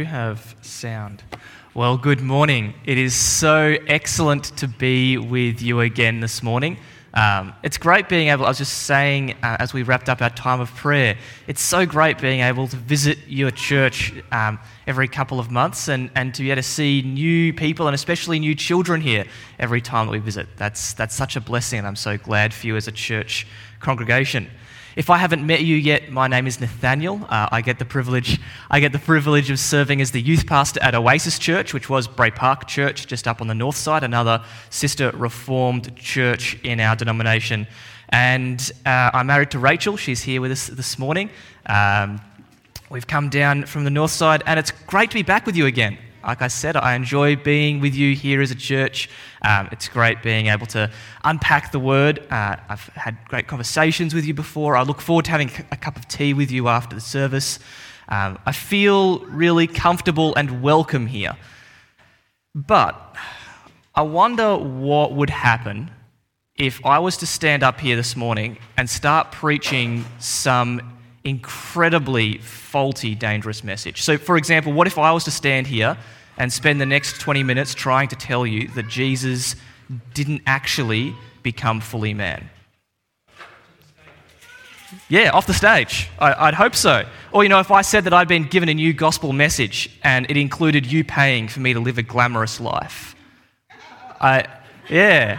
[0.00, 1.24] You have sound.
[1.74, 2.74] Well, good morning.
[2.84, 6.76] It is so excellent to be with you again this morning.
[7.14, 10.30] Um, it's great being able, I was just saying uh, as we wrapped up our
[10.30, 15.40] time of prayer, it's so great being able to visit your church um, every couple
[15.40, 19.00] of months and, and to be able to see new people and especially new children
[19.00, 19.24] here
[19.58, 20.46] every time that we visit.
[20.56, 23.48] That's, that's such a blessing, and I'm so glad for you as a church
[23.80, 24.48] congregation.
[24.98, 27.24] If I haven't met you yet, my name is Nathaniel.
[27.28, 28.40] Uh, I get the privilege.
[28.68, 32.08] I get the privilege of serving as the youth pastor at Oasis Church, which was
[32.08, 36.96] Bray Park Church, just up on the north side, another sister Reformed church in our
[36.96, 37.68] denomination.
[38.08, 39.96] And uh, I'm married to Rachel.
[39.96, 41.30] She's here with us this morning.
[41.66, 42.20] Um,
[42.90, 45.66] we've come down from the north side, and it's great to be back with you
[45.66, 45.96] again
[46.28, 49.08] like I said, I enjoy being with you here as a church.
[49.42, 50.90] Um, it's great being able to
[51.24, 52.20] unpack the word.
[52.30, 54.76] Uh, I've had great conversations with you before.
[54.76, 57.58] I look forward to having a cup of tea with you after the service.
[58.08, 61.36] Um, I feel really comfortable and welcome here.
[62.54, 63.16] But
[63.94, 65.90] I wonder what would happen
[66.56, 73.14] if I was to stand up here this morning and start preaching some incredibly faulty,
[73.14, 74.02] dangerous message.
[74.02, 75.96] So, for example, what if I was to stand here
[76.38, 79.56] and spend the next 20 minutes trying to tell you that Jesus
[80.14, 82.48] didn't actually become fully man?
[85.08, 86.08] Yeah, off the stage.
[86.18, 87.06] I, would hope so.
[87.32, 90.30] Or, you know, if I said that I'd been given a new gospel message and
[90.30, 93.14] it included you paying for me to live a glamorous life.
[94.20, 94.46] I,
[94.88, 95.38] yeah.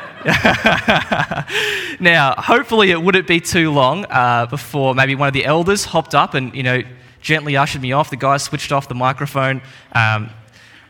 [1.99, 6.13] now, hopefully, it wouldn't be too long uh, before maybe one of the elders hopped
[6.13, 6.83] up and, you know,
[7.21, 8.11] gently ushered me off.
[8.11, 9.61] The guy switched off the microphone.
[9.93, 10.29] Um,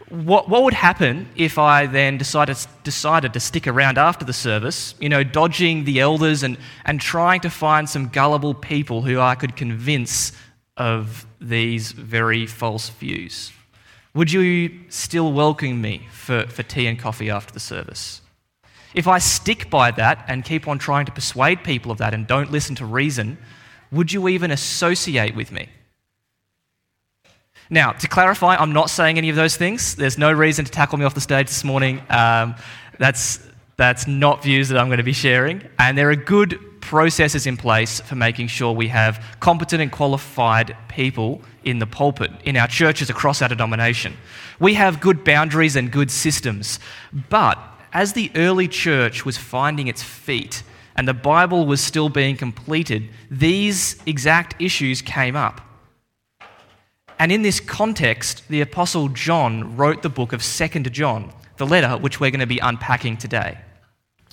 [0.10, 4.96] what, what would happen if I then decided, decided to stick around after the service,
[5.00, 9.36] you know, dodging the elders and, and trying to find some gullible people who I
[9.36, 10.32] could convince
[10.78, 13.52] of these very false views?
[14.16, 18.22] Would you still welcome me for, for tea and coffee after the service?
[18.96, 22.26] If I stick by that and keep on trying to persuade people of that and
[22.26, 23.38] don't listen to reason,
[23.92, 25.70] would you even associate with me?
[27.70, 29.96] Now, to clarify, I'm not saying any of those things.
[29.96, 32.02] There's no reason to tackle me off the stage this morning.
[32.10, 32.56] Um,
[32.98, 33.40] that's,
[33.78, 35.62] that's not views that I'm going to be sharing.
[35.78, 40.76] And there are good processes in place for making sure we have competent and qualified
[40.88, 44.18] people in the pulpit, in our churches across our denomination.
[44.60, 46.80] We have good boundaries and good systems.
[47.30, 47.60] But
[47.94, 50.64] as the early church was finding its feet
[50.96, 55.62] and the Bible was still being completed, these exact issues came up.
[57.20, 61.98] And in this context, the Apostle John wrote the book of 2nd John, the letter
[61.98, 63.58] which we're going to be unpacking today.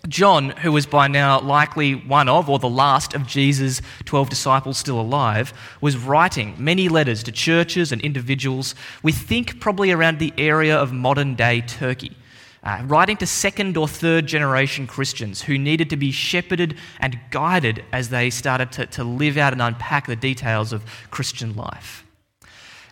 [0.07, 4.79] John, who was by now likely one of or the last of Jesus' 12 disciples
[4.79, 10.33] still alive, was writing many letters to churches and individuals, we think probably around the
[10.39, 12.17] area of modern day Turkey.
[12.63, 17.85] Uh, writing to second or third generation Christians who needed to be shepherded and guided
[17.93, 22.06] as they started to, to live out and unpack the details of Christian life.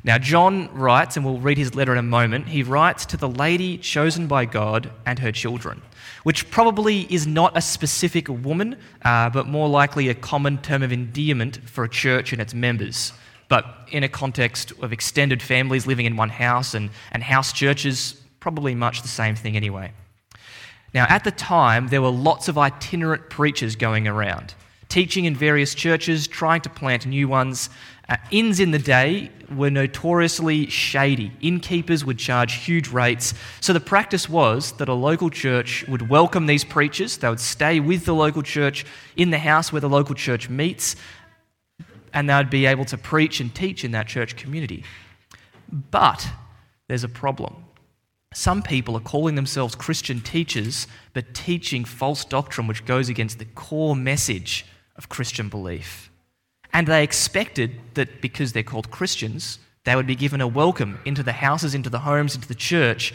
[0.05, 3.29] Now, John writes, and we'll read his letter in a moment, he writes to the
[3.29, 5.81] lady chosen by God and her children,
[6.25, 10.93] which probably is not a specific woman, uh, but more likely a common term of
[10.93, 13.15] endearment for a church and its members.
[13.49, 18.21] But in a context of extended families living in one house and, and house churches,
[18.41, 19.93] probably much the same thing anyway.
[20.93, 24.55] Now, at the time, there were lots of itinerant preachers going around,
[24.91, 27.71] teaching in various churches, trying to plant new ones,
[28.09, 31.33] uh, inns in the day were notoriously shady.
[31.41, 33.35] Innkeepers would charge huge rates.
[33.61, 37.17] So the practice was that a local church would welcome these preachers.
[37.17, 38.85] They would stay with the local church
[39.17, 40.97] in the house where the local church meets,
[42.13, 44.85] and they would be able to preach and teach in that church community.
[45.91, 46.29] But
[46.89, 47.65] there's a problem.
[48.35, 53.45] Some people are calling themselves Christian teachers, but teaching false doctrine which goes against the
[53.45, 54.67] core message
[54.97, 56.11] of Christian belief.
[56.75, 61.23] And they expected that because they're called Christians, they would be given a welcome into
[61.23, 63.15] the houses, into the homes, into the church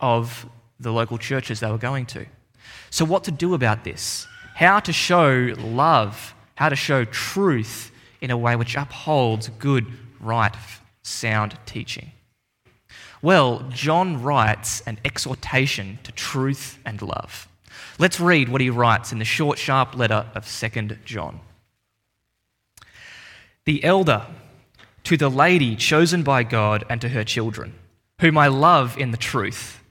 [0.00, 0.46] of
[0.78, 2.24] the local churches they were going to.
[2.90, 4.28] So, what to do about this?
[4.54, 9.86] How to show love, how to show truth in a way which upholds good,
[10.20, 10.54] right,
[11.02, 12.12] sound teaching.
[13.20, 17.48] Well, John writes an exhortation to truth and love.
[17.98, 21.40] Let's read what he writes in the short, sharp letter of 2nd John
[23.64, 24.26] the elder,
[25.04, 27.74] to the lady chosen by God and to her children,
[28.20, 29.82] whom I love in the truth,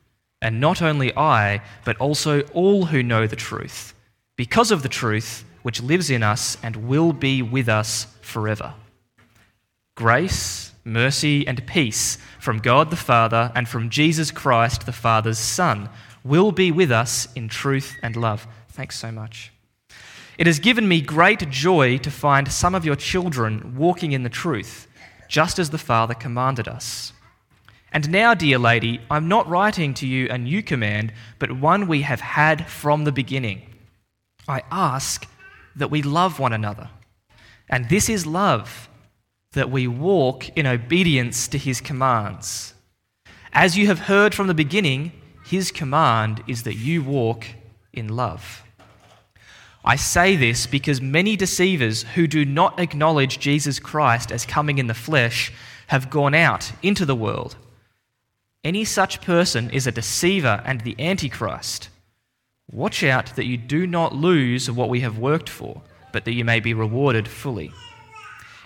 [0.42, 3.94] and not only I, but also all who know the truth,
[4.36, 8.74] because of the truth which lives in us and will be with us forever.
[9.96, 15.90] Grace mercy, and peace from God the Father and from Jesus Christ, the Father's Son,
[16.24, 18.48] will be with us in truth and love.
[18.70, 19.53] Thanks so much.
[20.38, 24.30] It has given me great joy to find some of your children walking in the
[24.30, 24.88] truth,
[25.28, 27.14] just as the Father commanded us.
[27.92, 32.02] And now, dear lady, I'm not writing to you a new command, but one we
[32.02, 33.62] have had from the beginning.
[34.48, 35.28] I ask
[35.76, 36.90] that we love one another.
[37.70, 38.90] And this is love,
[39.52, 42.74] that we walk in obedience to his commands.
[43.54, 45.12] As you have heard from the beginning,
[45.46, 47.46] his command is that you walk
[47.94, 48.63] in love.
[49.86, 54.88] I say this because many deceivers who do not acknowledge Jesus Christ as coming in
[54.88, 55.52] the flesh
[55.88, 57.58] have gone out into the world.
[58.64, 61.90] Any such person is a deceiver and the Antichrist.
[62.72, 65.82] Watch out that you do not lose what we have worked for,
[66.14, 67.72] but that you may be rewarded fully.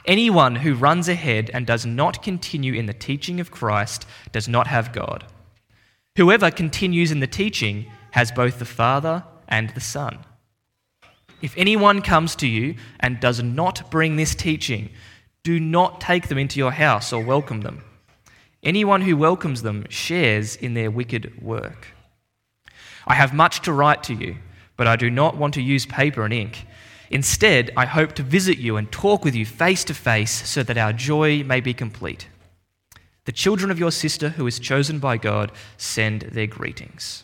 [0.06, 4.68] Anyone who runs ahead and does not continue in the teaching of Christ does not
[4.68, 5.26] have God.
[6.16, 10.20] Whoever continues in the teaching has both the Father and the Son.
[11.42, 14.90] If anyone comes to you and does not bring this teaching,
[15.44, 17.84] do not take them into your house or welcome them.
[18.64, 21.88] Anyone who welcomes them shares in their wicked work.
[23.06, 24.38] I have much to write to you,
[24.76, 26.66] but I do not want to use paper and ink.
[27.10, 30.78] Instead, I hope to visit you and talk with you face to face so that
[30.78, 32.28] our joy may be complete.
[33.26, 37.24] The children of your sister, who is chosen by God, send their greetings.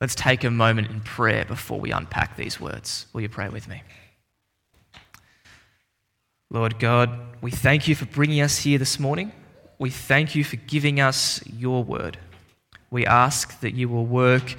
[0.00, 3.06] Let's take a moment in prayer before we unpack these words.
[3.12, 3.82] Will you pray with me?
[6.50, 7.10] Lord God,
[7.40, 9.32] we thank you for bringing us here this morning.
[9.78, 12.18] We thank you for giving us your word.
[12.90, 14.54] We ask that you will work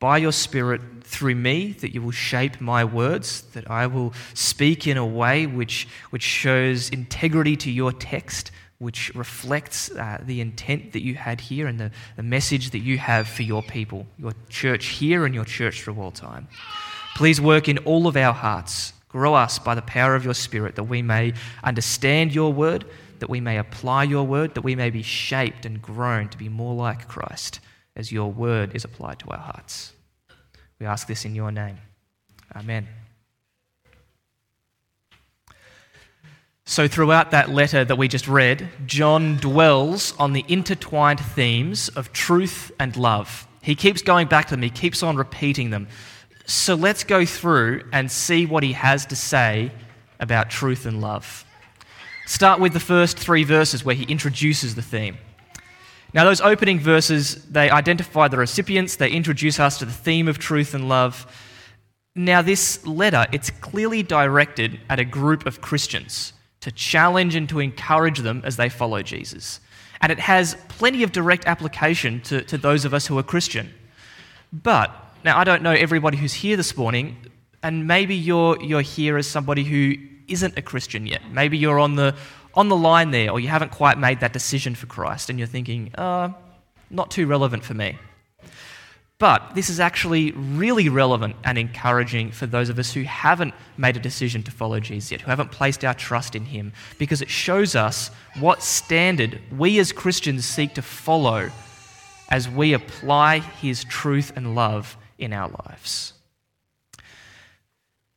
[0.00, 4.86] by your Spirit through me, that you will shape my words, that I will speak
[4.86, 10.92] in a way which, which shows integrity to your text, which reflects uh, the intent
[10.92, 14.32] that you had here and the, the message that you have for your people, your
[14.48, 16.46] church here and your church through all time.
[17.16, 18.92] Please work in all of our hearts.
[19.08, 21.32] Grow us by the power of your Spirit that we may
[21.64, 22.84] understand your word,
[23.18, 26.48] that we may apply your word, that we may be shaped and grown to be
[26.48, 27.58] more like Christ
[27.96, 29.92] as your word is applied to our hearts.
[30.78, 31.78] We ask this in your name.
[32.54, 32.86] Amen.
[36.70, 42.12] So, throughout that letter that we just read, John dwells on the intertwined themes of
[42.12, 43.48] truth and love.
[43.62, 45.88] He keeps going back to them, he keeps on repeating them.
[46.44, 49.72] So, let's go through and see what he has to say
[50.20, 51.46] about truth and love.
[52.26, 55.16] Start with the first three verses where he introduces the theme.
[56.12, 60.38] Now, those opening verses, they identify the recipients, they introduce us to the theme of
[60.38, 61.26] truth and love.
[62.14, 67.60] Now, this letter, it's clearly directed at a group of Christians to challenge and to
[67.60, 69.60] encourage them as they follow Jesus.
[70.00, 73.72] And it has plenty of direct application to, to those of us who are Christian.
[74.52, 74.90] But,
[75.24, 77.16] now I don't know everybody who's here this morning,
[77.62, 79.94] and maybe you're, you're here as somebody who
[80.28, 81.22] isn't a Christian yet.
[81.30, 82.14] Maybe you're on the,
[82.54, 85.48] on the line there, or you haven't quite made that decision for Christ, and you're
[85.48, 86.30] thinking, uh,
[86.90, 87.98] not too relevant for me.
[89.18, 93.96] But this is actually really relevant and encouraging for those of us who haven't made
[93.96, 97.28] a decision to follow Jesus yet, who haven't placed our trust in him, because it
[97.28, 101.50] shows us what standard we as Christians seek to follow
[102.28, 106.12] as we apply his truth and love in our lives.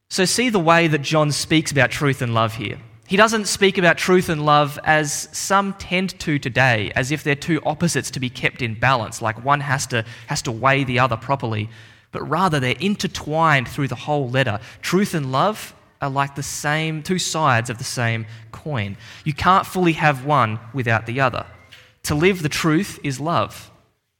[0.09, 2.77] So, see the way that John speaks about truth and love here.
[3.11, 7.35] He doesn't speak about truth and love as some tend to today, as if they're
[7.35, 10.99] two opposites to be kept in balance, like one has to, has to weigh the
[10.99, 11.69] other properly.
[12.13, 14.61] But rather, they're intertwined through the whole letter.
[14.81, 18.95] Truth and love are like the same, two sides of the same coin.
[19.25, 21.45] You can't fully have one without the other.
[22.03, 23.71] To live the truth is love.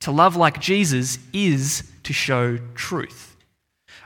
[0.01, 3.38] To love like Jesus is to show truth.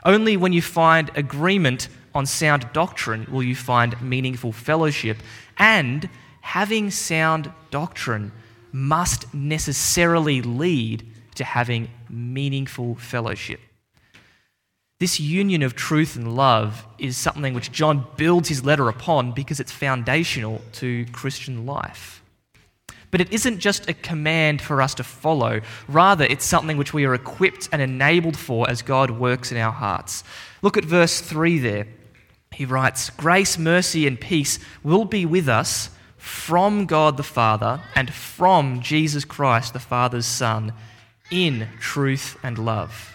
[0.04, 5.18] Only when you find agreement on sound doctrine will you find meaningful fellowship.
[5.58, 6.08] And
[6.40, 8.32] having sound doctrine
[8.72, 13.60] must necessarily lead to having meaningful fellowship.
[14.98, 19.60] This union of truth and love is something which John builds his letter upon because
[19.60, 22.22] it's foundational to Christian life.
[23.10, 27.04] But it isn't just a command for us to follow, rather, it's something which we
[27.04, 30.24] are equipped and enabled for as God works in our hearts.
[30.62, 31.86] Look at verse 3 there.
[32.52, 38.12] He writes, Grace, mercy, and peace will be with us from God the Father and
[38.12, 40.72] from Jesus Christ, the Father's Son,
[41.30, 43.14] in truth and love.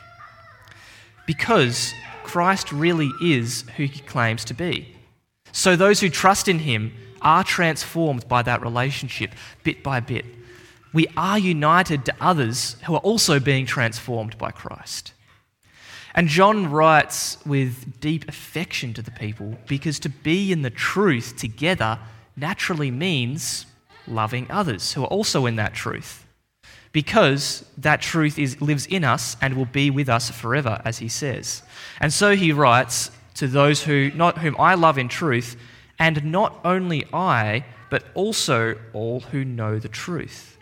[1.25, 4.95] Because Christ really is who he claims to be.
[5.51, 9.31] So those who trust in him are transformed by that relationship
[9.63, 10.25] bit by bit.
[10.93, 15.13] We are united to others who are also being transformed by Christ.
[16.13, 21.37] And John writes with deep affection to the people because to be in the truth
[21.37, 21.99] together
[22.35, 23.65] naturally means
[24.07, 26.25] loving others who are also in that truth.
[26.91, 31.07] Because that truth is, lives in us and will be with us forever, as he
[31.07, 31.63] says.
[32.01, 35.55] And so he writes to those who, not whom I love in truth,
[35.97, 40.57] and not only I, but also all who know the truth.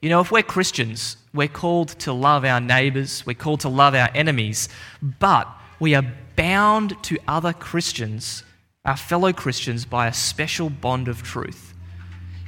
[0.00, 3.94] You know, if we're Christians, we're called to love our neighbours, we're called to love
[3.94, 4.70] our enemies,
[5.02, 5.46] but
[5.78, 6.04] we are
[6.36, 8.42] bound to other Christians,
[8.86, 11.74] our fellow Christians, by a special bond of truth.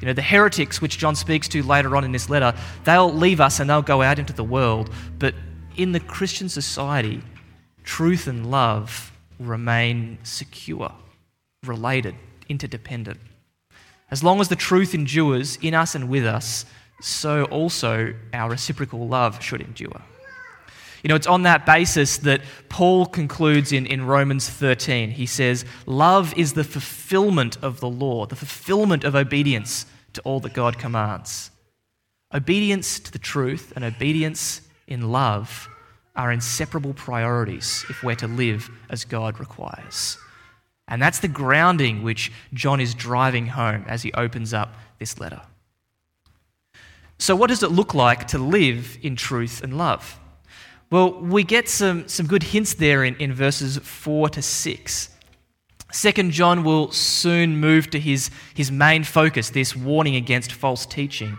[0.00, 2.54] You know, the heretics, which John speaks to later on in this letter,
[2.84, 5.34] they'll leave us and they'll go out into the world, but
[5.76, 7.22] in the Christian society,
[7.84, 10.90] truth and love remain secure,
[11.64, 12.14] related,
[12.48, 13.20] interdependent.
[14.10, 16.64] As long as the truth endures in us and with us,
[17.02, 20.00] so also our reciprocal love should endure.
[21.02, 25.10] You know, it's on that basis that Paul concludes in, in Romans 13.
[25.10, 30.38] He says, Love is the fulfillment of the law, the fulfillment of obedience to all
[30.40, 31.50] that God commands.
[32.32, 35.68] Obedience to the truth and obedience in love
[36.14, 40.18] are inseparable priorities if we're to live as God requires.
[40.86, 45.40] And that's the grounding which John is driving home as he opens up this letter.
[47.22, 50.18] So, what does it look like to live in truth and love?
[50.90, 55.08] Well, we get some, some good hints there in, in verses 4 to 6.
[55.92, 61.38] Second John will soon move to his, his main focus, this warning against false teaching.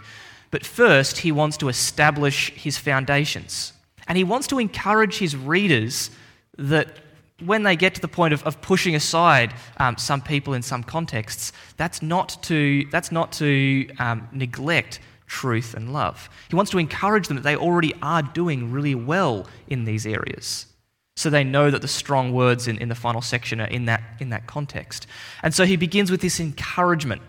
[0.52, 3.74] But first, he wants to establish his foundations.
[4.08, 6.12] And he wants to encourage his readers
[6.58, 7.00] that
[7.44, 10.82] when they get to the point of, of pushing aside um, some people in some
[10.82, 16.30] contexts, that's not to, that's not to um, neglect truth, and love.
[16.50, 20.68] He wants to encourage them that they already are doing really well in these areas.
[21.16, 24.02] So they know that the strong words in, in the final section are in that,
[24.20, 25.06] in that context.
[25.44, 27.22] And so he begins with this encouragement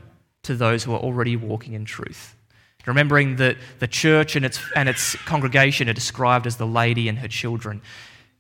[0.45, 2.35] to those who are already walking in truth.
[2.87, 7.19] Remembering that the church and its, and its congregation are described as the lady and
[7.19, 7.81] her children.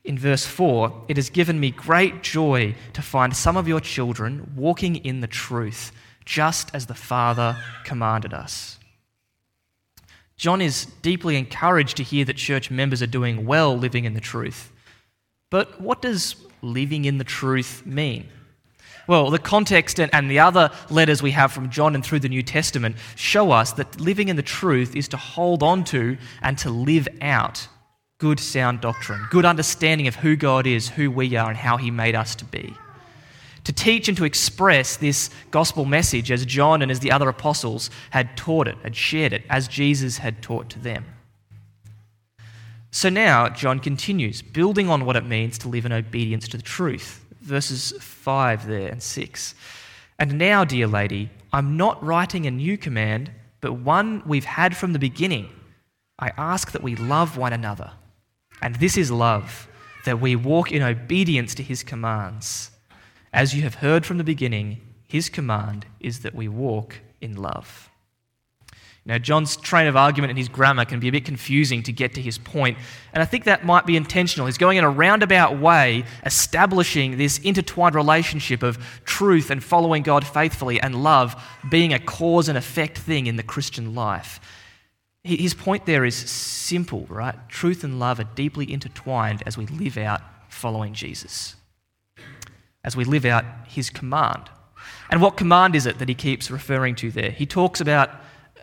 [0.04, 4.52] In verse 4, it has given me great joy to find some of your children
[4.54, 5.92] walking in the truth,
[6.26, 8.78] just as the Father commanded us.
[10.36, 14.20] John is deeply encouraged to hear that church members are doing well living in the
[14.20, 14.72] truth.
[15.50, 18.28] But what does living in the truth mean?
[19.06, 22.42] Well, the context and the other letters we have from John and through the New
[22.42, 26.70] Testament show us that living in the truth is to hold on to and to
[26.70, 27.68] live out
[28.18, 31.90] good, sound doctrine, good understanding of who God is, who we are, and how He
[31.90, 32.74] made us to be
[33.64, 37.90] to teach and to express this gospel message as John and as the other apostles
[38.10, 41.04] had taught it, had shared it, as Jesus had taught to them.
[42.90, 46.62] So now, John continues, building on what it means to live in obedience to the
[46.62, 47.24] truth.
[47.40, 49.54] Verses 5 there and 6.
[50.18, 54.92] And now, dear lady, I'm not writing a new command, but one we've had from
[54.92, 55.48] the beginning.
[56.18, 57.92] I ask that we love one another.
[58.62, 59.66] And this is love,
[60.04, 62.70] that we walk in obedience to his commands.
[63.34, 67.90] As you have heard from the beginning, his command is that we walk in love.
[69.04, 72.14] Now, John's train of argument and his grammar can be a bit confusing to get
[72.14, 72.78] to his point,
[73.12, 74.46] and I think that might be intentional.
[74.46, 80.24] He's going in a roundabout way, establishing this intertwined relationship of truth and following God
[80.24, 81.34] faithfully and love
[81.68, 84.38] being a cause and effect thing in the Christian life.
[85.24, 87.34] His point there is simple, right?
[87.48, 91.56] Truth and love are deeply intertwined as we live out following Jesus
[92.84, 94.50] as we live out his command.
[95.10, 97.30] And what command is it that he keeps referring to there?
[97.30, 98.10] He talks about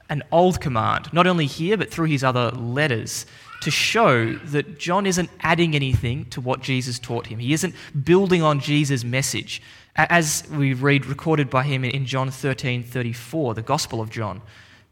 [0.10, 3.25] an old command, not only here, but through his other letters,
[3.62, 7.40] to show that John isn't adding anything to what Jesus taught him.
[7.40, 9.62] He isn't building on Jesus' message.
[9.96, 14.42] As we read recorded by him in John 13 34, the Gospel of John,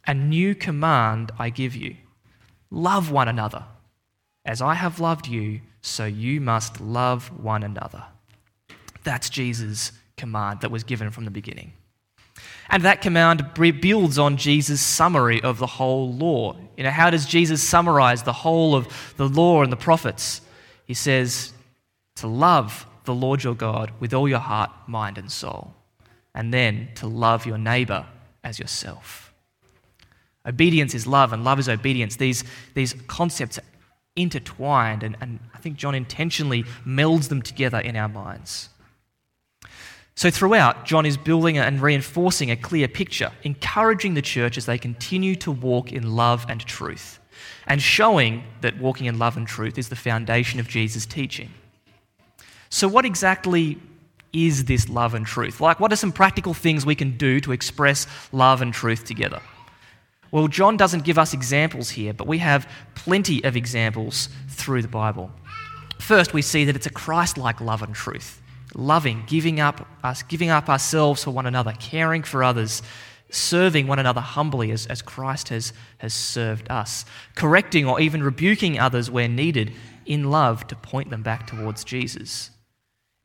[0.06, 1.96] a new command I give you
[2.72, 3.66] love one another.
[4.46, 8.06] As I have loved you, so you must love one another.
[9.10, 11.74] That's Jesus' command that was given from the beginning.
[12.70, 16.56] And that command builds on Jesus' summary of the whole law.
[16.78, 18.88] You know, how does Jesus summarize the whole of
[19.18, 20.42] the law and the prophets?
[20.86, 21.54] He says,
[22.18, 25.74] to love the Lord your God with all your heart, mind, and soul,
[26.36, 28.06] and then to love your neighbor
[28.44, 29.34] as yourself.
[30.46, 32.18] Obedience is love, and love is obedience.
[32.18, 32.44] These,
[32.76, 33.64] these concepts are
[34.16, 38.70] intertwined, and, and I think John intentionally melds them together in our minds.
[40.20, 44.78] So, throughout, John is building and reinforcing a clear picture, encouraging the church as they
[44.78, 47.20] continue to walk in love and truth,
[47.68, 51.54] and showing that walking in love and truth is the foundation of Jesus' teaching.
[52.70, 53.80] So, what exactly
[54.34, 55.62] is this love and truth?
[55.62, 59.42] Like, what are some practical things we can do to express love and truth together?
[60.32, 64.90] Well, John doesn't give us examples here, but we have plenty of examples through the
[64.90, 65.32] Bible.
[65.98, 68.39] First, we see that it's a Christ like love and truth
[68.76, 72.82] loving, giving up us, giving up ourselves for one another, caring for others,
[73.32, 78.80] serving one another humbly as, as Christ has, has served us, correcting or even rebuking
[78.80, 79.74] others where needed
[80.06, 82.52] in love to point them back towards Jesus.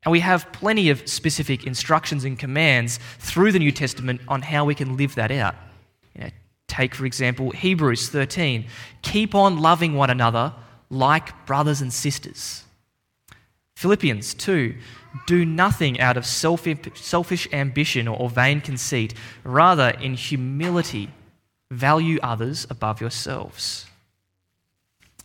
[0.04, 4.66] And we have plenty of specific instructions and commands through the New Testament on how
[4.66, 5.54] we can live that out.
[6.14, 6.30] You know,
[6.68, 8.66] take, for example, Hebrews 13
[9.00, 10.52] keep on loving one another
[10.90, 12.64] like brothers and sisters.
[13.76, 14.74] Philippians 2
[15.26, 19.14] do nothing out of selfish ambition or vain conceit.
[19.44, 21.10] Rather, in humility,
[21.70, 23.86] value others above yourselves.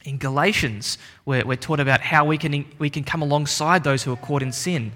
[0.05, 4.13] In Galatians, we're, we're taught about how we can, we can come alongside those who
[4.13, 4.91] are caught in sin.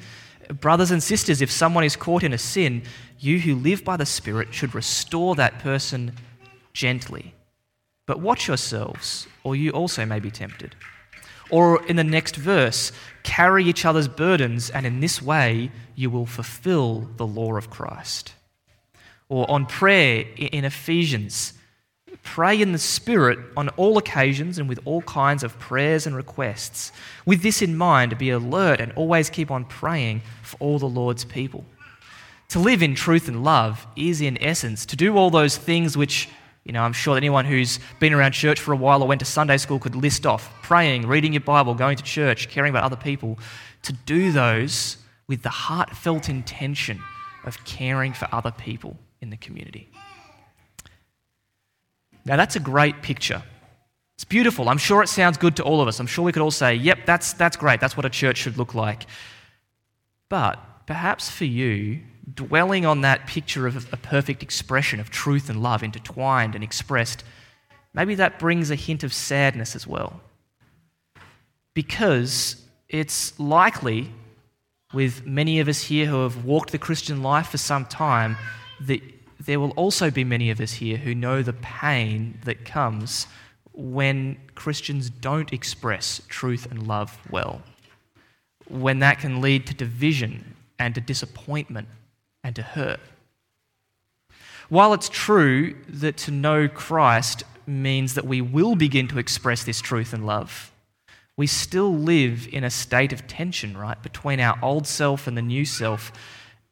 [0.60, 2.84] Brothers and sisters, if someone is caught in a sin,
[3.20, 6.14] you who live by the Spirit should restore that person
[6.74, 7.34] gently.
[8.06, 10.76] But watch yourselves, or you also may be tempted.
[11.54, 12.92] Or in the next verse,
[13.22, 18.34] carry each other's burdens, and in this way you will fulfill the law of Christ.
[19.30, 21.54] Or on prayer in Ephesians,
[22.24, 26.92] pray in the Spirit on all occasions and with all kinds of prayers and requests.
[27.24, 31.24] With this in mind, be alert and always keep on praying for all the Lord's
[31.24, 31.66] people.
[32.50, 36.30] To live in truth and love is, in essence, to do all those things which
[36.64, 39.26] you know, I'm sure anyone who's been around church for a while or went to
[39.26, 42.96] Sunday school could list off praying, reading your Bible, going to church, caring about other
[42.96, 43.38] people.
[43.84, 47.02] To do those with the heartfelt intention
[47.44, 49.90] of caring for other people in the community.
[52.26, 53.44] Now, that's a great picture.
[54.16, 54.70] It's beautiful.
[54.70, 56.00] I'm sure it sounds good to all of us.
[56.00, 57.82] I'm sure we could all say, yep, that's, that's great.
[57.82, 59.06] That's what a church should look like.
[60.30, 62.02] But perhaps for you,
[62.34, 67.24] dwelling on that picture of a perfect expression of truth and love intertwined and expressed,
[67.94, 70.22] maybe that brings a hint of sadness as well.
[71.74, 74.12] Because it's likely,
[74.94, 78.38] with many of us here who have walked the Christian life for some time,
[78.82, 79.02] that
[79.40, 83.28] there will also be many of us here who know the pain that comes
[83.74, 87.62] when Christians don't express truth and love well.
[88.70, 91.88] When that can lead to division and to disappointment
[92.44, 93.00] and to hurt.
[94.68, 99.80] While it's true that to know Christ means that we will begin to express this
[99.80, 100.74] truth and love,
[101.38, 105.42] we still live in a state of tension, right, between our old self and the
[105.42, 106.12] new self,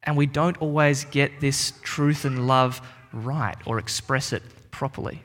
[0.03, 2.81] and we don't always get this truth and love
[3.13, 5.23] right or express it properly.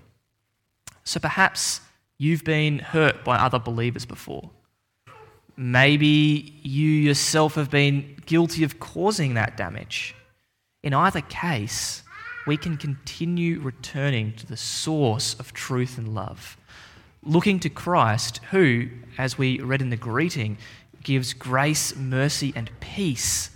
[1.02, 1.80] So perhaps
[2.18, 4.50] you've been hurt by other believers before.
[5.56, 10.14] Maybe you yourself have been guilty of causing that damage.
[10.82, 12.02] In either case,
[12.46, 16.56] we can continue returning to the source of truth and love,
[17.22, 18.88] looking to Christ, who,
[19.18, 20.58] as we read in the greeting,
[21.02, 23.50] gives grace, mercy, and peace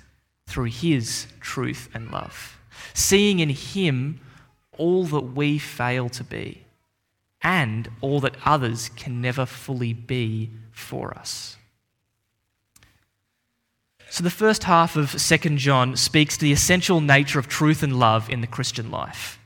[0.46, 2.58] through his truth and love,
[2.94, 4.20] seeing in him
[4.76, 6.64] all that we fail to be
[7.42, 11.56] and all that others can never fully be for us.
[14.10, 17.96] So, the first half of 2 John speaks to the essential nature of truth and
[17.96, 19.38] love in the Christian life.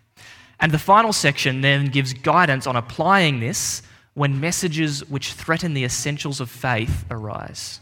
[0.59, 3.83] And the final section then gives guidance on applying this
[4.15, 7.81] when messages which threaten the essentials of faith arise.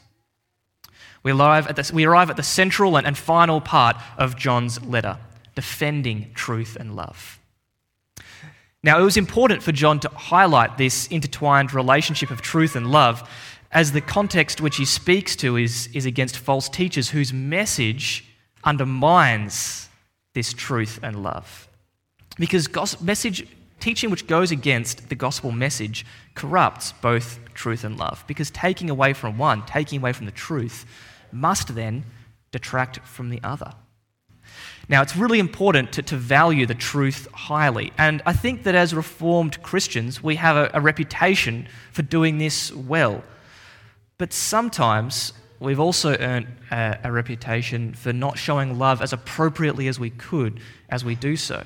[1.23, 5.19] We arrive at the, arrive at the central and, and final part of John's letter
[5.55, 7.39] defending truth and love.
[8.83, 13.29] Now, it was important for John to highlight this intertwined relationship of truth and love
[13.73, 18.25] as the context which he speaks to is, is against false teachers whose message
[18.65, 19.89] undermines
[20.35, 21.69] this truth and love.
[22.39, 22.69] Because
[23.01, 23.47] message,
[23.81, 28.25] teaching which goes against the gospel message corrupts both truth and love.
[28.27, 30.87] Because taking away from one, taking away from the truth,
[31.33, 32.05] must then
[32.51, 33.73] detract from the other.
[34.89, 37.93] Now, it's really important to, to value the truth highly.
[37.97, 42.73] And I think that as Reformed Christians, we have a, a reputation for doing this
[42.73, 43.23] well.
[44.19, 49.99] But sometimes we've also earned a, a, reputation for not showing love as appropriately as
[49.99, 51.65] we could as we do so.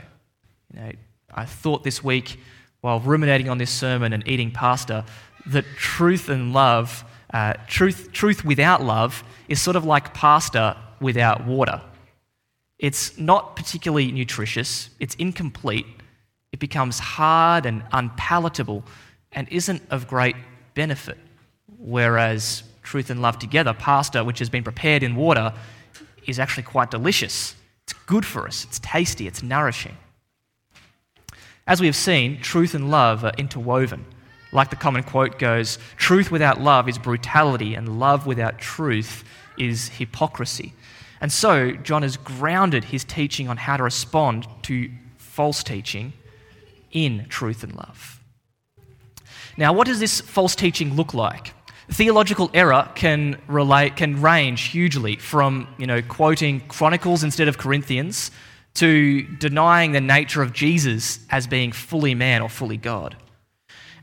[0.73, 0.93] You know,
[1.35, 2.39] I thought this week,
[2.81, 5.05] while ruminating on this sermon and eating pasta,
[5.47, 11.47] that truth and love, uh, truth, truth without love, is sort of like pasta without
[11.47, 11.81] water.
[12.79, 15.87] It's not particularly nutritious, it's incomplete,
[16.53, 18.85] it becomes hard and unpalatable,
[19.33, 20.37] and isn't of great
[20.75, 21.19] benefit.
[21.87, 25.55] Whereas truth and love together, pasta, which has been prepared in water,
[26.27, 27.55] is actually quite delicious.
[27.85, 29.97] It's good for us, it's tasty, it's nourishing.
[31.65, 34.05] As we have seen, truth and love are interwoven.
[34.51, 39.23] Like the common quote goes, truth without love is brutality, and love without truth
[39.57, 40.73] is hypocrisy.
[41.21, 46.15] And so, John has grounded his teaching on how to respond to false teaching
[46.91, 48.21] in truth and love.
[49.57, 51.53] Now, what does this false teaching look like?
[51.89, 58.31] Theological error can, relate, can range hugely from you know, quoting Chronicles instead of Corinthians
[58.75, 63.17] to denying the nature of Jesus as being fully man or fully God.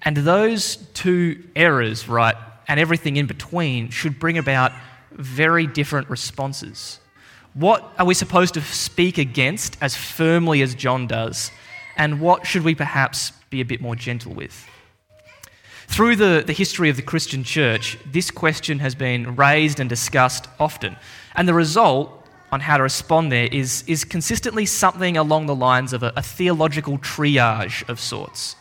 [0.02, 2.36] And those two errors, right,
[2.68, 4.72] and everything in between, should bring about
[5.12, 7.00] very different responses.
[7.54, 11.52] What are we supposed to speak against as firmly as John does?
[11.96, 14.68] And what should we perhaps be a bit more gentle with?
[15.88, 20.48] Through the, the history of the Christian church, this question has been raised and discussed
[20.60, 20.96] often.
[21.36, 25.92] And the result on how to respond there is, is consistently something along the lines
[25.92, 28.56] of a, a theological triage of sorts.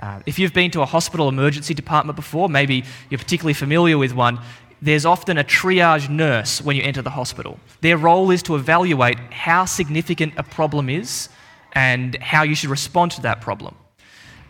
[0.00, 4.14] Uh, if you've been to a hospital emergency department before, maybe you're particularly familiar with
[4.14, 4.40] one,
[4.80, 7.60] there's often a triage nurse when you enter the hospital.
[7.82, 11.28] Their role is to evaluate how significant a problem is
[11.74, 13.74] and how you should respond to that problem.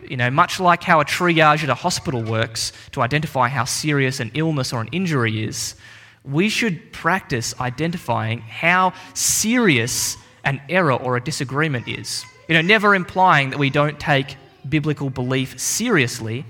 [0.07, 4.19] You know, much like how a triage at a hospital works to identify how serious
[4.19, 5.75] an illness or an injury is,
[6.23, 12.25] we should practice identifying how serious an error or a disagreement is.
[12.47, 14.35] You know, never implying that we don't take
[14.67, 16.45] biblical belief seriously,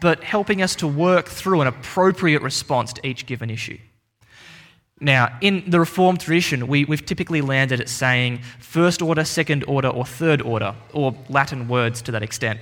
[0.00, 3.78] but helping us to work through an appropriate response to each given issue.
[5.02, 9.88] Now, in the Reformed tradition, we, have typically landed at saying first order, second order,
[9.88, 12.60] or third order, or Latin words to that extent,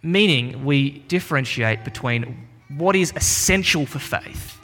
[0.00, 4.56] meaning we differentiate between what is essential for faith,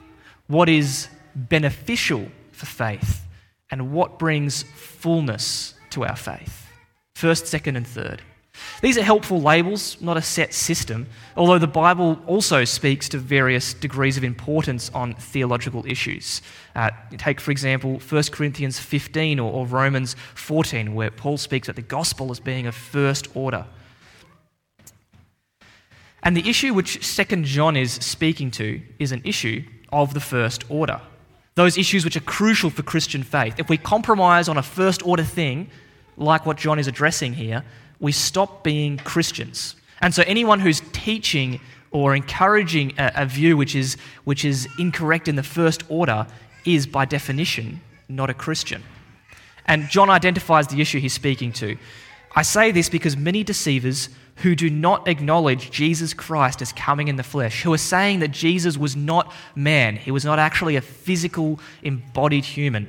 [0.46, 3.26] what is beneficial for faith,
[3.72, 6.68] and what brings fullness to our faith.
[7.16, 8.22] First, second, and third.
[8.80, 13.74] These are helpful labels, not a set system, although the Bible also speaks to various
[13.74, 16.42] degrees of importance on theological issues.
[16.74, 21.76] Uh, take, for example, 1 Corinthians 15 or, or Romans 14, where Paul speaks of
[21.76, 23.66] the gospel as being of first order.
[26.22, 30.64] And the issue which 2 John is speaking to is an issue of the first
[30.70, 31.00] order.
[31.54, 33.58] Those issues which are crucial for Christian faith.
[33.58, 35.70] If we compromise on a first order thing,
[36.16, 37.64] like what John is addressing here,
[38.00, 39.76] we stop being Christians.
[40.00, 45.28] And so anyone who's teaching or encouraging a, a, view which is, which is incorrect
[45.28, 46.26] in the first order
[46.64, 48.83] is, by definition, not a Christian.
[49.66, 51.76] And John identifies the issue he's speaking to.
[52.35, 57.14] I say this because many deceivers who do not acknowledge Jesus Christ as coming in
[57.16, 60.80] the flesh, who are saying that Jesus was not man, he was not actually a
[60.80, 62.88] physical, embodied human,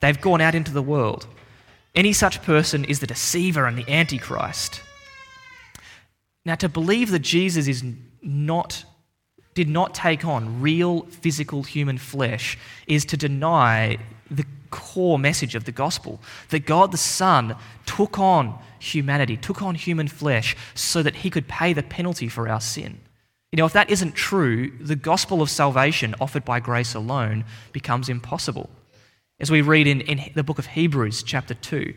[0.00, 1.28] they've gone out into the world
[1.96, 4.82] any such person is the deceiver and the antichrist.
[6.44, 7.82] Now, to believe that Jesus is
[8.22, 8.84] not,
[9.54, 12.56] did not take on real physical human flesh
[12.86, 13.98] is to deny
[14.30, 17.56] the core message of the gospel that God the Son
[17.86, 22.48] took on humanity, took on human flesh, so that he could pay the penalty for
[22.48, 23.00] our sin.
[23.52, 28.08] You know, if that isn't true, the gospel of salvation offered by grace alone becomes
[28.08, 28.68] impossible.
[29.38, 31.94] As we read in, in the book of Hebrews, chapter 2,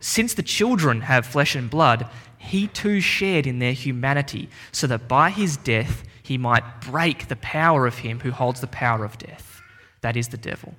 [0.00, 2.08] since the children have flesh and blood,
[2.38, 7.36] he too shared in their humanity, so that by his death he might break the
[7.36, 9.60] power of him who holds the power of death.
[10.00, 10.74] That is the devil.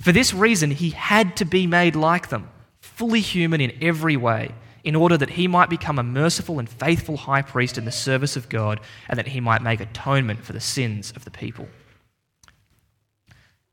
[0.00, 4.50] For this reason, he had to be made like them, fully human in every way,
[4.82, 8.36] in order that he might become a merciful and faithful high priest in the service
[8.36, 11.68] of God, and that he might make atonement for the sins of the people.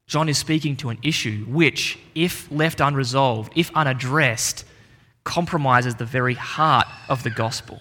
[0.09, 4.65] John is speaking to an issue which, if left unresolved, if unaddressed,
[5.23, 7.79] compromises the very heart of the gospel,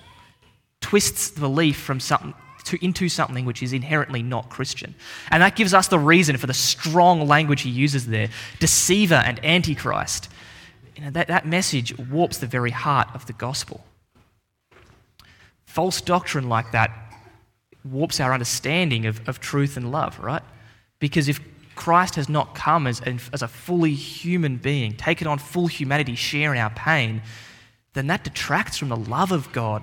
[0.83, 4.95] twists the belief from something to, into something which is inherently not Christian.
[5.31, 8.29] And that gives us the reason for the strong language he uses there
[8.61, 10.29] deceiver and antichrist.
[10.97, 13.87] You know, that, that message warps the very heart of the gospel.
[15.65, 16.91] False doctrine like that
[17.91, 20.43] warps our understanding of, of truth and love, right?
[20.99, 21.41] Because if
[21.79, 23.01] Christ has not come as,
[23.33, 27.23] as a fully human being, taken on full humanity, sharing our pain,
[27.95, 29.83] then that detracts from the love of God,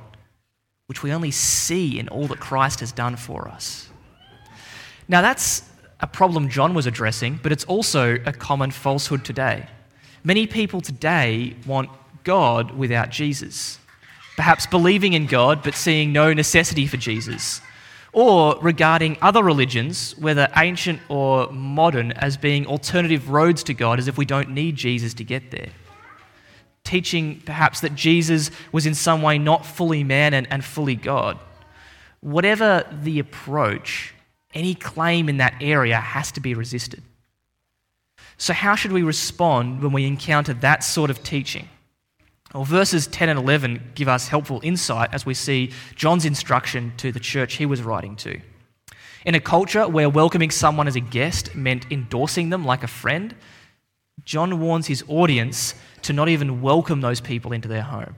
[0.87, 3.89] which we only see in all that Christ has done for us.
[5.07, 5.63] Now, that's
[6.01, 9.65] a problem John was addressing, but it's also a common falsehood today.
[10.23, 11.89] Many people today want
[12.25, 13.79] God without Jesus,
[14.35, 17.61] perhaps believing in God but seeing no necessity for Jesus,
[18.15, 24.07] or regarding other religions, whether ancient or modern, as being alternative roads to God, as
[24.07, 25.67] if we don't need Jesus to get there.
[26.85, 31.37] Teaching perhaps that Jesus was in some way not fully man and, and fully God.
[32.21, 34.13] Whatever the approach,
[34.53, 37.03] any claim in that area has to be resisted.
[38.37, 41.67] So, how should we respond when we encounter that sort of teaching?
[42.55, 47.11] Well, verses 10 and 11 give us helpful insight as we see John's instruction to
[47.11, 48.39] the church he was writing to.
[49.25, 53.35] In a culture where welcoming someone as a guest meant endorsing them like a friend,
[54.23, 58.15] John warns his audience to not even welcome those people into their home,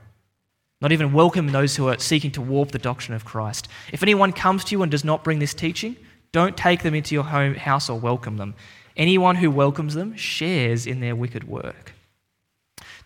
[0.80, 3.66] not even welcome those who are seeking to warp the doctrine of Christ.
[3.92, 5.96] If anyone comes to you and does not bring this teaching,
[6.30, 8.54] don't take them into your home, house or welcome them.
[8.96, 11.94] Anyone who welcomes them shares in their wicked work.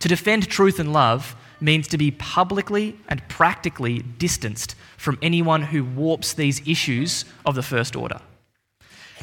[0.03, 5.85] To defend truth and love means to be publicly and practically distanced from anyone who
[5.85, 8.21] warps these issues of the first order.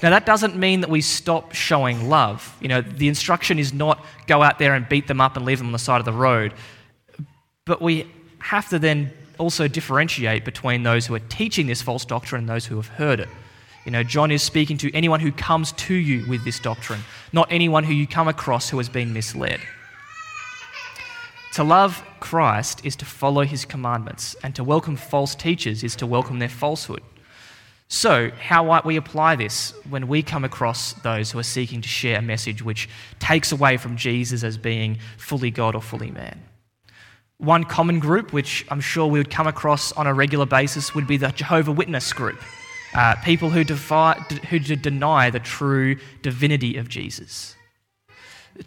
[0.01, 2.55] Now, that doesn't mean that we stop showing love.
[2.61, 5.57] You know, the instruction is not go out there and beat them up and leave
[5.57, 6.53] them on the side of the road.
[7.65, 12.43] But we have to then also differentiate between those who are teaching this false doctrine
[12.43, 13.27] and those who have heard it.
[13.83, 17.01] You know, John is speaking to anyone who comes to you with this doctrine,
[17.33, 19.59] not anyone who you come across who has been misled.
[21.53, 26.05] To love Christ is to follow his commandments, and to welcome false teachers is to
[26.05, 27.01] welcome their falsehood.
[27.87, 31.89] So, how might we apply this when we come across those who are seeking to
[31.89, 36.39] share a message which takes away from Jesus as being fully God or fully man?
[37.39, 41.07] One common group, which I'm sure we would come across on a regular basis, would
[41.07, 42.39] be the Jehovah Witness group
[42.93, 47.55] uh, people who, who deny the true divinity of Jesus.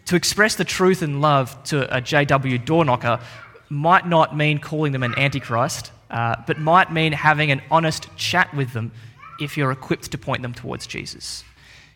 [0.05, 3.19] To express the truth and love to a JW door knocker
[3.69, 8.53] might not mean calling them an antichrist, uh, but might mean having an honest chat
[8.53, 8.91] with them
[9.39, 11.43] if you're equipped to point them towards Jesus.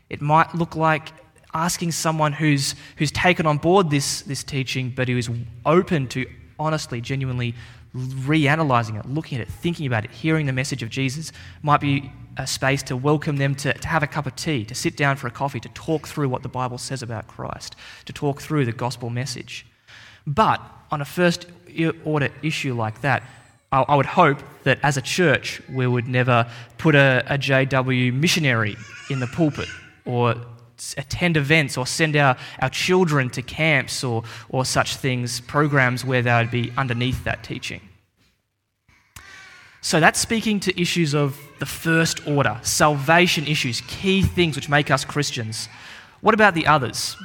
[0.10, 1.10] It might look like
[1.53, 5.29] asking someone who's, who's taken on board this, this teaching, but who is
[5.65, 6.25] open to
[6.60, 7.55] honestly, genuinely
[7.97, 11.31] reanalyzing it, looking at it, thinking about it, hearing the message of Jesus
[11.62, 14.75] might be a space to welcome them to, to have a cup of tea, to
[14.75, 18.13] sit down for a coffee, to talk through what the Bible says about Christ, to
[18.13, 19.65] talk through the gospel message.
[20.25, 21.47] But on a first
[22.05, 23.23] order issue like that,
[23.71, 28.13] I, I would hope that as a church, we would never put a, a JW
[28.13, 28.77] missionary
[29.10, 29.69] in the pulpit
[30.05, 30.36] or
[30.97, 36.21] attend events or send our, our children to camps or, or such things, programs where
[36.21, 37.81] they would be underneath that teaching.
[39.88, 44.91] So that's speaking to issues of the first order, salvation issues, key things which make
[44.91, 45.69] us Christians.
[46.19, 47.15] What about the others?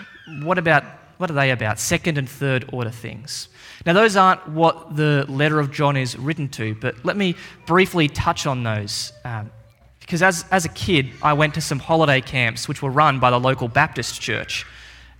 [0.43, 0.85] What about
[1.19, 1.81] what are they about?
[1.81, 3.49] Second and third order things.
[3.85, 7.35] Now, those aren't what the letter of John is written to, but let me
[7.67, 9.13] briefly touch on those.
[9.25, 9.51] Um,
[9.99, 13.33] because as, as a kid, I went to some holiday camps which were run by
[13.33, 14.65] the local Baptist church.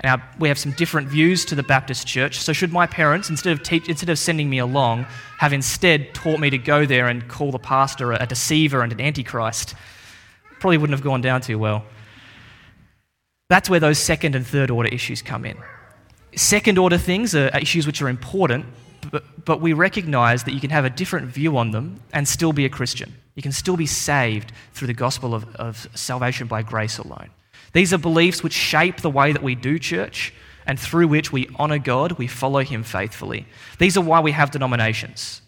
[0.03, 3.53] Now, we have some different views to the Baptist church, so should my parents, instead
[3.53, 5.07] of, instead of sending me along,
[5.39, 8.93] have instead taught me to go there and call the pastor a, a deceiver and
[8.93, 9.75] an antichrist,
[10.59, 11.85] probably wouldn't have gone down too well.
[13.49, 15.57] That's where those second and third order issues come in.
[16.35, 18.65] Second order things are issues which are important,
[19.11, 22.53] but, but we recognize that you can have a different view on them and still
[22.53, 23.15] be a Christian.
[23.35, 27.31] You can still be saved through the gospel of, of salvation by grace alone.
[27.73, 30.33] These are beliefs which shape the way that we do church
[30.67, 33.47] and through which we honour God, we follow Him faithfully.
[33.79, 35.43] These are why we have denominations.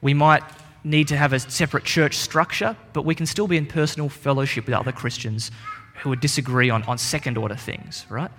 [0.00, 0.42] We might
[0.82, 4.66] need to have a separate church structure, but we can still be in personal fellowship
[4.66, 5.50] with other Christians
[6.00, 8.30] who would disagree on, on second order things, right?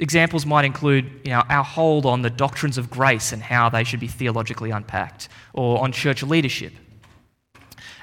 [0.00, 3.84] Examples might include you know, our hold on the doctrines of grace and how they
[3.84, 6.72] should be theologically unpacked, or on church leadership.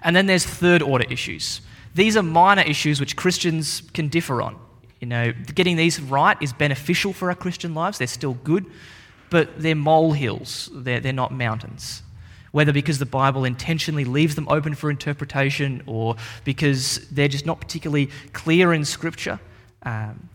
[0.01, 1.61] And then there's third order issues.
[1.95, 4.57] These are minor issues which Christians can differ on.
[4.99, 8.65] You know, getting these right is beneficial for our Christian lives, they're still good,
[9.29, 12.01] but they're molehills, they're, they're not mountains.
[12.51, 17.59] Whether because the Bible intentionally leaves them open for interpretation or because they're just not
[17.59, 19.39] particularly clear in Scripture.
[19.81, 20.29] Um,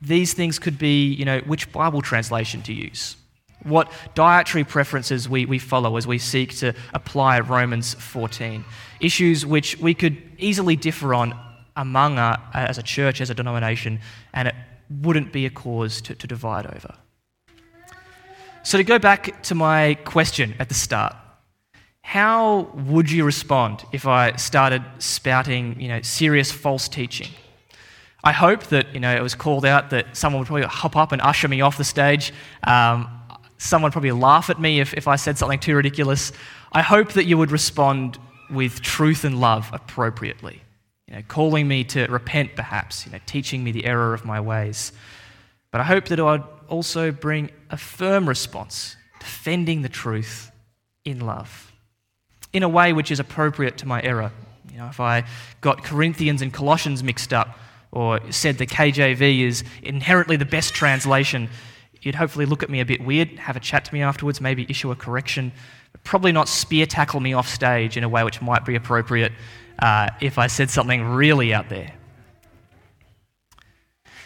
[0.00, 3.16] these things could be, you know, which Bible translation to use
[3.64, 8.64] what dietary preferences we, we follow as we seek to apply Romans 14.
[9.00, 11.38] Issues which we could easily differ on
[11.76, 14.00] among our, as a church, as a denomination,
[14.32, 14.54] and it
[15.02, 16.94] wouldn't be a cause to, to divide over.
[18.62, 21.14] So, to go back to my question at the start,
[22.00, 27.28] how would you respond if I started spouting you know, serious false teaching?
[28.22, 31.12] I hope that you know it was called out that someone would probably hop up
[31.12, 32.32] and usher me off the stage.
[32.66, 33.06] Um,
[33.58, 36.32] someone probably laugh at me if, if I said something too ridiculous.
[36.72, 38.18] I hope that you would respond
[38.50, 40.62] with truth and love appropriately.
[41.08, 44.40] You know, calling me to repent, perhaps, you know, teaching me the error of my
[44.40, 44.92] ways.
[45.70, 50.50] But I hope that I'd also bring a firm response, defending the truth
[51.04, 51.72] in love,
[52.52, 54.32] in a way which is appropriate to my error.
[54.70, 55.24] You know, if I
[55.60, 57.58] got Corinthians and Colossians mixed up,
[57.92, 61.48] or said the KJV is inherently the best translation,
[62.04, 64.66] you'd hopefully look at me a bit weird, have a chat to me afterwards, maybe
[64.68, 65.52] issue a correction,
[65.92, 69.32] but probably not spear tackle me off stage in a way which might be appropriate
[69.78, 71.92] uh, if I said something really out there.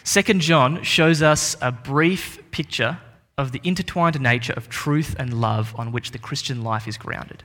[0.03, 2.99] Second John shows us a brief picture
[3.37, 7.43] of the intertwined nature of truth and love on which the Christian life is grounded.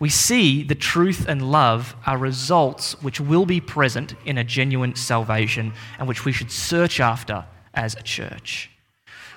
[0.00, 4.96] We see the truth and love are results which will be present in a genuine
[4.96, 8.70] salvation and which we should search after as a church.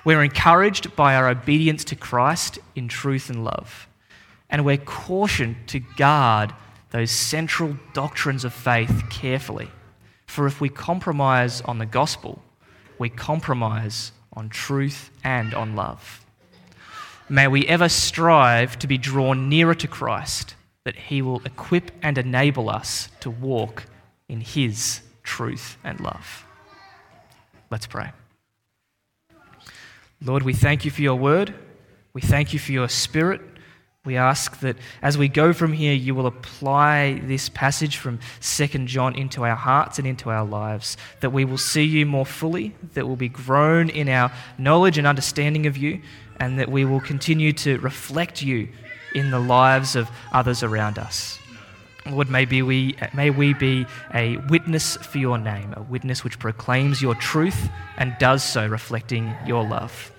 [0.04, 3.88] We're encouraged by our obedience to Christ in truth and love,
[4.48, 6.54] and we're cautioned to guard
[6.90, 9.70] those central doctrines of faith carefully.
[10.26, 12.42] For if we compromise on the gospel,
[12.98, 16.24] we compromise on truth and on love.
[17.28, 22.16] May we ever strive to be drawn nearer to Christ, that he will equip and
[22.16, 23.84] enable us to walk
[24.28, 26.46] in his truth and love.
[27.70, 28.10] Let's pray.
[30.20, 31.54] Lord, we thank you for your word.
[32.12, 33.40] We thank you for your spirit.
[34.04, 38.66] We ask that as we go from here, you will apply this passage from 2
[38.86, 42.74] John into our hearts and into our lives, that we will see you more fully,
[42.94, 46.00] that we'll be grown in our knowledge and understanding of you,
[46.40, 48.68] and that we will continue to reflect you
[49.14, 51.38] in the lives of others around us.
[52.10, 57.02] Lord, may, we, may we be a witness for your name, a witness which proclaims
[57.02, 60.10] your truth and does so reflecting your love.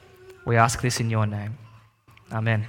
[0.46, 1.58] We ask this in your name.
[2.32, 2.66] Amen.